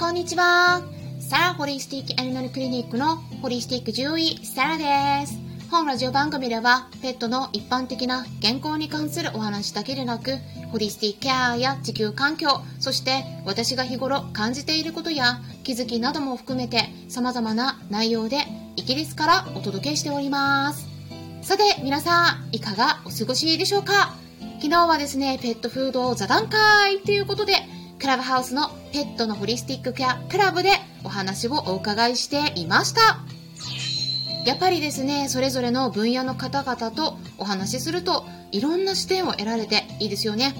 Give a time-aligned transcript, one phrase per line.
[0.00, 0.80] こんにちは。
[1.20, 5.38] サラホリスティックアニマルクリニックのホリスティック獣医、サラです。
[5.70, 10.38] 本ラジオ番組では、ペットの一般的な健康に関するお話だけでなく、
[10.72, 18.38] ホリスティックケアや地球環境、そして私が日頃感じていることや気づきなども含めて様々な内容で
[18.76, 20.88] イギリスからお届けしております。
[21.42, 24.14] さて、皆さん、いかがお過ごしでしょうか？
[24.62, 27.52] 昨日はですね、ペットフード座談会ということで、
[28.00, 30.70] クラブハウスのペットのホリスティックケアクラブで
[31.04, 33.18] お話をお伺いしていました。
[34.46, 40.54] やっぱりですね、それぞれの分野の方々とお話しするといろんな視点を得られていいですよね。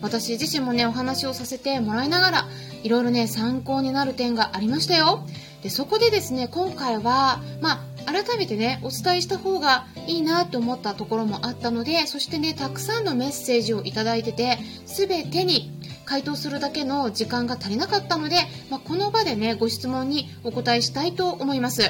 [0.00, 2.48] 私自身もね、お話をさせてもらいながら、
[2.84, 5.26] いろいろね、参考になる点がありましたよ。
[5.62, 15.75] で、そこでですね、今回は、まあ、改めてね、お伝えした方がいいなと思ったところもあったので、そしてね、たくさんのメッセージをいただいてて、すべてに
[16.06, 18.36] 回答するだけの時間が足りなかったので、
[18.70, 21.82] まあ、この場でね、ご質問にお答えしたいと思います。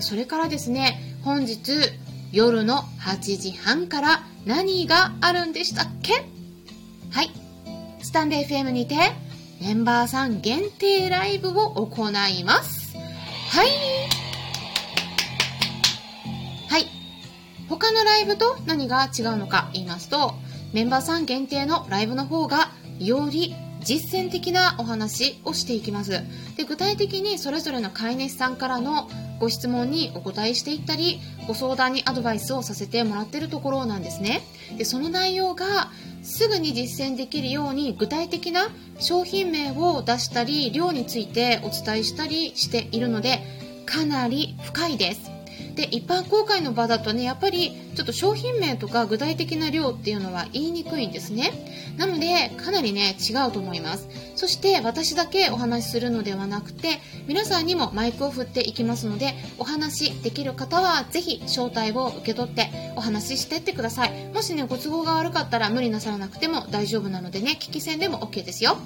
[0.00, 1.72] それからですね、本日
[2.32, 6.24] 夜の8時半から何があるんでしたっけ？
[7.10, 7.30] はい。
[8.02, 8.96] スタンデー FM にて
[9.60, 12.96] メンバーさん限定ライブを行います。
[12.96, 13.68] はい。
[16.68, 16.86] はい。
[17.68, 20.34] 他のライブと何が違うのか言いますと、
[20.72, 26.22] メンバーさん限定のライブの方がより実践的なお話をしていきます。
[26.56, 34.42] で具体的にそれぞれの飼い主さんからのご質問にお答えしていったりご相談にアドバイスをさせてもらっているところなんですね。
[34.76, 35.90] でその内容が
[36.22, 43.40] すぐに実践できるように具体的な商品名を出したり量についてお伝えしたりしているので
[43.84, 45.35] かなり深いです。
[45.74, 51.52] で一般公開の場だとねやっぱりちょっと商品名とか具体的な量っていうのは言いにくいんですね。
[51.96, 54.08] なのでかなりね違うと思います。
[54.34, 64.30] そして私だけお話しするのではなくて皆さんにもマイクを振っていきますのでお話できる方はぜひ招待を受け取ってお話ししてってください。
[64.34, 68.76] もしねご都合が悪かったら無理なさらなくても大丈夫なのでね聞き戦でも OK ですよ。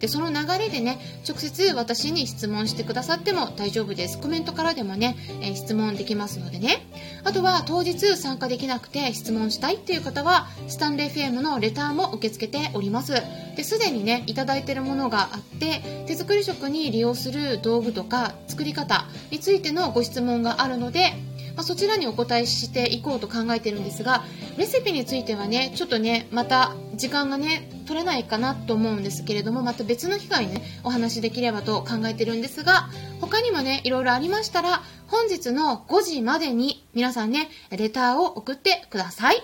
[0.00, 0.98] でその流れでね
[1.28, 4.18] 直接私に質問してくださっても大丈夫です。
[4.18, 6.86] コメントからでもね、え、質問できますのでね。
[7.24, 13.14] あとは当日参加できなくて質問したいっていう方はスタンレー FM のレターも受け付けております。
[13.56, 21.14] ですでにねいただいてるものがあって手作り食に利用する道具とか作り方についてのご質問があるので
[21.56, 24.24] まあ、そちらにお答えしていこうと考えてるんですが
[24.58, 32.88] レシピについてはねちょっとねまた時間がね取れないかなと思うんですけれどもまた別の機会にねお話できればと考えてるんですが
[33.20, 39.42] 他にもねいろいろありましたら本日の5時までに皆さんねレターを送ってください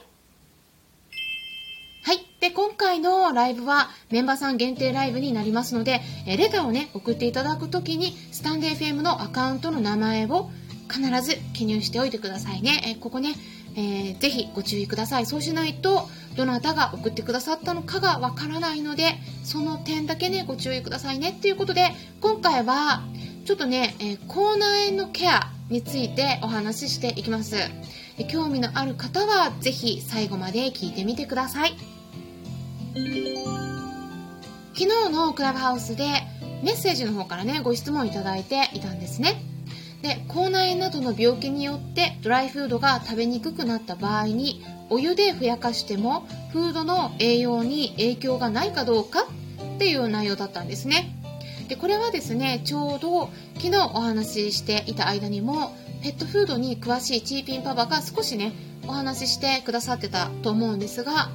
[2.05, 2.27] はい。
[2.41, 10.51] で、今回のライブはメンバーさん限定ライブになりますので、レターをね、送っていただくときに、スタンデー FM のアカウントの名前を
[10.91, 12.83] 必ず記入しておいてくださいね。
[12.87, 13.35] えここね、
[13.77, 15.27] えー、ぜひご注意ください。
[15.27, 21.31] そうしないと、どなたが送ってくださったのかがわからないので、その点だけね、ご注意くださいね。
[21.31, 23.03] っていうことで、今回は、
[23.45, 27.57] ちょっとね、えー、口内炎のケアについてお話ししていきます。
[28.29, 31.77] 興味のある方は、ぜひ最後まで聞いてみてください。
[34.75, 36.05] 昨日のクラブハウスで
[36.63, 39.52] メッセージの方からね、ご質問いただいていたんですね。
[40.03, 49.21] で口内炎などの病気によってドライフードが食べにくくなった場合にお湯でふやかしてもフードの栄養に影響がないかどうか
[49.77, 51.17] っていう内容だったんですね。
[51.69, 58.53] でこれはですねちょうど昨日お話ししていた間にもペットフードに詳しいチーピンパパが少しね
[58.87, 61.31] お話ししてくださってたと思うんですが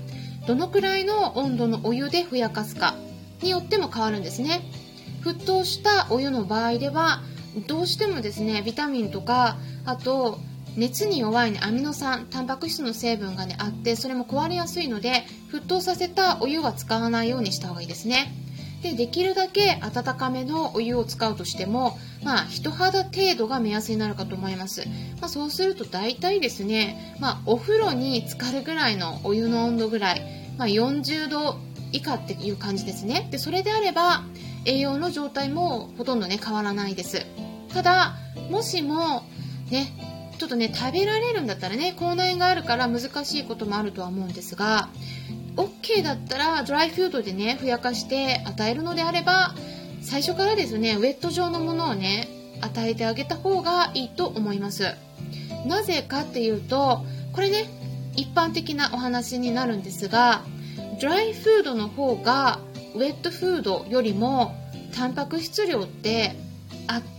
[0.45, 2.95] どのくらいの温度のお湯でふやかすか
[3.41, 4.61] によっても変わるんですね。
[5.23, 7.21] 沸騰したお湯の場合では
[7.67, 10.39] どうしてもですねビタミンとかあと
[10.75, 18.31] 熱に弱い、ね、アミノ酸タンパク質の成分が、ね、あってそれも壊れやすいので沸騰させたお湯は使わないようにした方がいいですね。
[18.83, 24.87] でできるだけ温かめのお湯を使うとしても、まあ、人肌程度が目安になるかと思います、
[25.19, 30.21] まあ、そうすると大体ですね、まあ、お風呂に浸かるぐらいのお湯の温度ぐらい、
[30.59, 31.57] まあ、40度
[31.91, 33.27] 以下っていう感じですね。
[33.31, 34.23] でそれであれば
[34.65, 37.25] 栄養の状態もほとんどね変わらないです。
[37.77, 38.15] ただ
[38.49, 39.21] もしも
[39.69, 39.93] ね
[40.39, 44.89] ちょっとね食べられるんだったらね口内炎があるから難しいこともあるとは思うんですが
[45.55, 49.53] OK だったらドライフードでねふやかして与えるのであれば
[50.01, 52.27] 最初からですねウェット状のものをね
[52.61, 54.95] 与えてあげた方がいいと思います。
[55.67, 57.65] なぜかっていうとこれね
[58.15, 60.41] 一般的なお話になるんですが
[60.99, 62.59] ドライフードの方が
[62.95, 64.55] ウェットフードよりも
[64.95, 66.46] タンパク質量って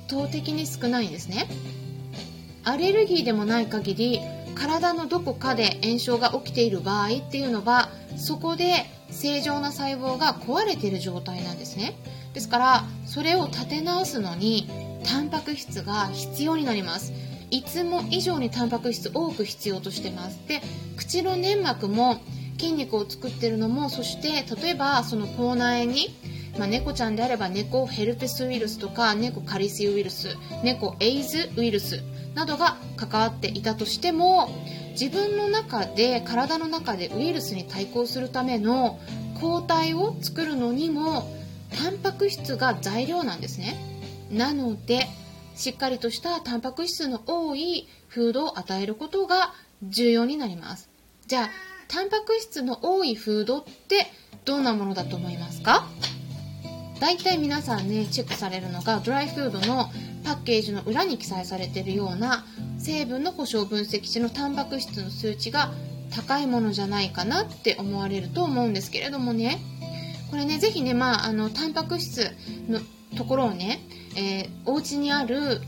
[0.08, 1.48] 倒的に少ないんですね。
[2.64, 4.20] アレルギーでもない限り
[4.54, 11.94] 体のどこかで炎症が起きている場合っていうのはそこで正常な細胞が壊れている状態なんですね。
[12.34, 14.68] ですからそれを立て直すのに
[15.04, 17.12] タンパク質が必要になります。
[17.50, 20.38] いつも以上にタンパク質多く必要としてます。
[20.46, 20.60] で
[20.96, 22.20] 口の粘膜も
[22.58, 26.14] 筋肉を作ってるのもそして例えばその口内炎に
[26.58, 32.02] まあ、猫ちゃんであれば猫ヘルペスウイルスとか猫カリスウイルス猫エイズウイルス
[32.34, 34.48] などが関わっていたとしても
[34.92, 38.98] 自分の中で体の中でウイルスに対抗するための
[39.40, 41.32] 抗体を作るのにも
[41.70, 43.76] タンパク質が材料なんですね。
[44.30, 45.06] なので
[45.54, 49.52] しっかりとしたタンパク質の多いフードを与えることが
[49.82, 50.88] 重要になります。
[51.26, 51.50] じゃあ
[51.88, 54.06] タンパク質の多いフードって
[54.44, 55.86] どんなものだと思いますか？
[57.00, 59.90] 大体皆さんねチェックされるのがドライフードの
[60.24, 62.44] パッケージの裏に記載されているような
[62.78, 65.72] 成分の保証分析値のタンパク質の数値が
[66.10, 69.58] 高いものじゃないかなって思われると思うんですけれどもね。
[70.30, 72.30] これねぜひねまああのタンパク質
[72.68, 72.80] の
[73.16, 73.80] ところをね、
[74.16, 75.60] えー、お家にある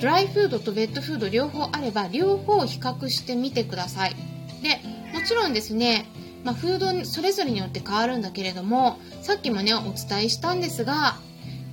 [0.00, 4.16] ドライフードとウェットフード両方あれば両方比較してみてください。
[4.62, 4.80] で
[5.12, 6.06] もちろんですね、
[6.48, 11.18] まあ、フードそれぞれによって変わるんだけれどもさっきもねお伝えしたんですが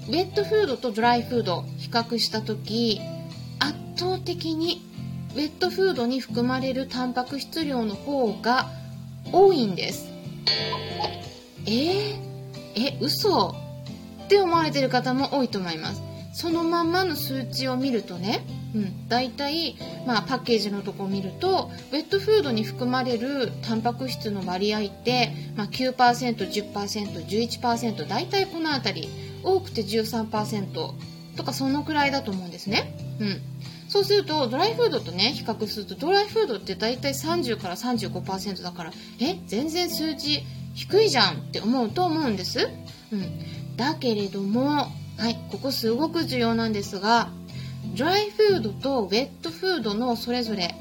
[0.10, 3.00] ウェットフードとドライフード比較した時
[3.60, 4.82] 圧倒的に
[5.34, 8.68] ウェットフードに含まれるタンパク質量の方が
[9.32, 10.12] 多いんです。
[11.66, 12.16] えー、
[12.76, 13.56] え嘘？
[14.26, 16.02] って思われてる方も多いと思います。
[16.34, 18.46] そのまんまの数値を見るとね、
[18.76, 29.10] うん、大体、まあ、パッケージのとこ見るとウェットフードに含まれるタンパク質の割合って、まあ、9%10%11% 大体この辺り
[29.44, 30.94] 多くて13%と
[31.44, 33.42] かそのくらいだと思うんですね、うん、
[33.88, 39.38] そうするとドライフードとね比較するとドライフードって大体30から35%だからえ？
[39.48, 40.44] 全然数値
[40.74, 42.68] 低いじゃんって思うと思うんです、
[43.12, 43.40] うん、
[43.78, 47.30] だけれどもはいここすごく重要なんですが
[47.96, 50.76] ドライフードとウェットフードのそれぞれ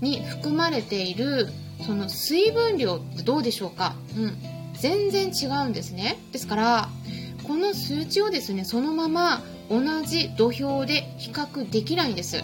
[0.00, 1.48] に含まれている
[1.86, 4.38] その水分量ってどうでしょうか、うん、
[4.74, 6.18] 全然違うんですね。
[6.32, 6.88] ですから
[7.46, 12.42] この数値をですねそのまま同じ土俵で比較できないんです。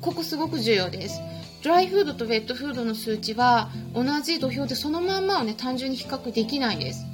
[0.00, 1.20] ここすごく重要です。
[1.62, 7.04] ドライフードとウェットフードの数値は同じ土俵でそのまんまをね単純に比較できないんです。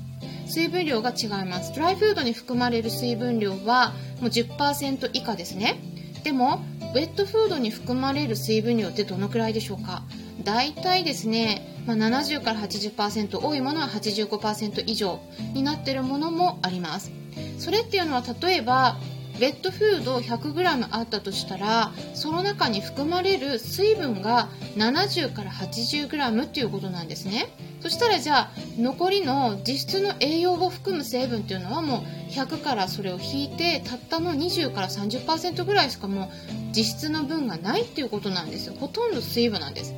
[0.53, 1.75] 水分量が違います。
[1.75, 5.81] ドライフードに含まれる水分量はもう10%以下ですね。
[6.25, 6.63] でも
[6.95, 10.03] ウェットフードに含まれる水分量ってどのくらいでしょうか？
[10.45, 15.21] 大体ですね、まあ、70から80%多いものは85%以上
[15.55, 17.11] になっているものもあります。
[17.59, 18.99] それっていうのは例えば
[19.37, 27.49] ウェットフード 100g あったとしたらその中に含まれる水分が70から 80g っていうことなんですね。
[27.81, 36.29] そしたらじゃあ残りの実質の栄養を含む成分っていうのはもう100からそれを引いてたったの20から30%ぐらいしかもう
[36.77, 38.67] 実質の分がないっていうことなんです。
[38.67, 39.95] よほとんど水分なんです。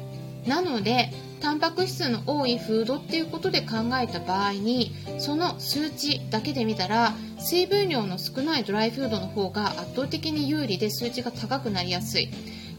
[0.46, 1.10] なので
[1.44, 12.30] タンパク質の多いフードっていうことで考えた場合にその数値だけで見たら水分量の少ないドライフードの方が圧倒的に有利で数値が高くなりやすい。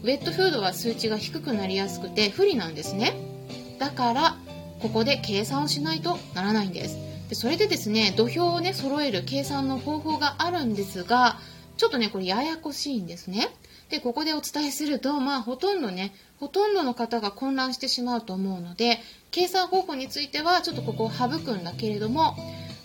[0.02, 3.14] ウェットフードは数値が低くなりやすくて不利なんですね。
[3.78, 4.36] だから
[4.80, 6.96] ここで計算をしないとならないんです。
[7.28, 11.38] でそれでですね土俵をね揃える計算の方法があるんですが
[11.76, 13.48] ちょっとねこれややこしいんですね。
[13.90, 18.98] でここでお伝えするとまあほとんどねほとんどの方が混乱してしまうと思うので
[19.30, 22.36] 計算方法についてはちょっとここを省くんだけれども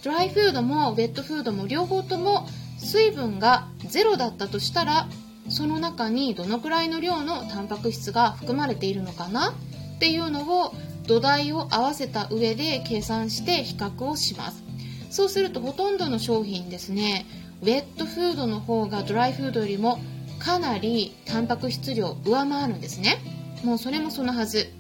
[0.03, 5.08] ドライフードもウェットフードも両方とも水分が0だったとしたら
[5.50, 9.50] その中にどのくらいの量のタンパク質が含まれているのかな？
[9.50, 10.74] っていうのを
[11.08, 14.63] 土台を合わせた上で計算して比較をします。
[15.10, 17.25] そうするとほとんどの商品ですね
[17.62, 20.00] ウェットフードの方がドライフードよりも
[20.39, 23.17] かなりタンパク質量上回るんですね。
[23.63, 24.72] もうそれもそのはず、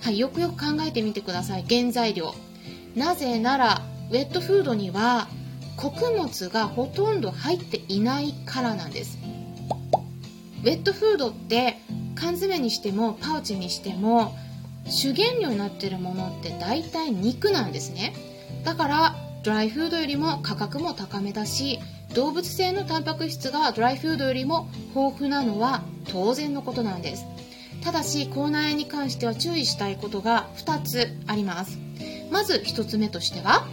[0.00, 1.64] はい、よくよく考えてみてください。
[1.68, 2.34] 原材料。
[2.94, 5.28] なぜならウェットフードには
[5.76, 9.18] 穀物がほとんど入っていないからなんです。
[10.62, 11.78] ウェットフードって
[12.14, 14.34] 缶詰にしてもパウチにしても
[14.86, 18.14] 主原料になってるものって大体肉なんですね。
[18.64, 21.78] だからドライフードよりも価格も高めだし
[22.14, 27.24] 動物性のタンパク質がドライフードよりも豊富なのは当然のことなんです。
[27.82, 31.78] ただし口内炎に関しては注意したいことが2つあります。
[32.30, 33.66] まず1つ目としては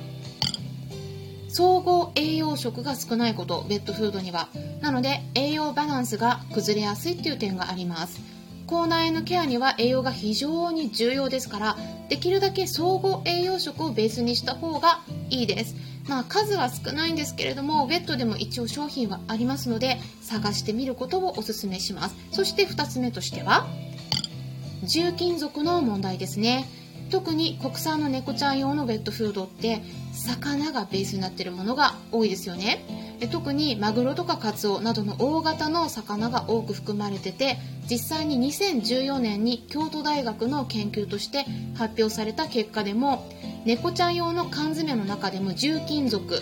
[1.50, 4.50] 総合栄養食が少ないことベッドフードには。
[4.82, 8.20] なので栄養バランスが崩れやすいっていう点があります。
[8.68, 11.78] 口内炎のケアには栄養が非常に重要ですから
[12.10, 15.76] できるだけ総合栄養食をベースにした方がいいです。
[16.08, 22.16] まあ数は少ないんですけれどもベッドでも一応商品はありますので探してみることをおすすめします。
[22.32, 23.66] そして2つ目としては
[24.88, 26.68] 重金属の問題ですね。
[27.10, 32.84] 特に国産の猫ちゃん用のベッドフードって魚がベースになっているものが多いですよね。
[33.32, 37.58] 特にマグロとかカツオなどの大型の魚が多く含まれてて
[37.90, 43.28] 実際に2014年に京都大学の研究として発表された結果でも
[43.66, 46.42] 猫ちゃん用の缶詰の中でも重金属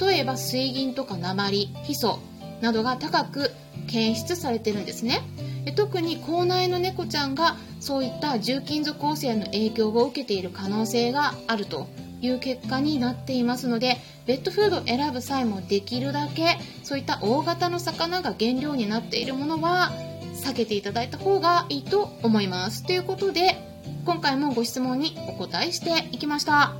[0.00, 2.20] 例えば水銀とか鉛ヒ素
[2.60, 3.50] などが高く
[3.88, 5.22] 検出されてるんですね。
[5.70, 11.86] 特に口内の猫ちゃんがそういった重金属汚染の影響を受けている可能性があると
[12.20, 19.92] いう結果になっていますのでペットフードを選ぶ際もできるだけそういった大型の魚が原料になっているものは
[20.34, 22.84] 避けていただいた方がいいと思います。
[22.84, 23.56] ということで
[24.04, 26.74] 今回もご質問にお答えしていきました。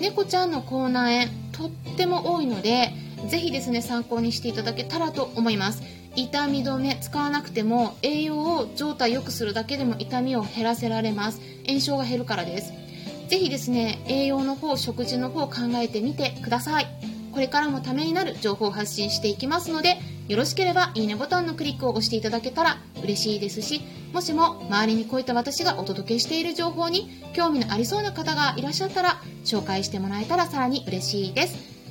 [0.00, 2.92] 猫ちゃんの口内炎とっても多いので
[3.28, 5.82] ぜひですね参考にしていただけたらと思います。
[6.14, 11.40] 痛み止め使わなくても栄養を状態良くするだけでも痛みを減らせられます。
[11.66, 12.72] 炎症が減るからです。
[13.28, 16.86] ぜひですね栄養の方食事の方を考えてみてください。
[17.36, 23.82] これからもためになる情報を発信していきますのでよろしければいいねボタンのクリックを押していただけたら嬉しいですし
[24.14, 31.75] もしも周りにこういった私がお届けしている情報に興味のありそうな方がいらっしゃったら紹介してもらえたらさらに嬉しいです。